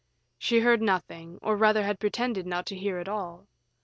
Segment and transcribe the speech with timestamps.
[0.39, 3.45] She heard nothing, or rather had pretended not to hear at all.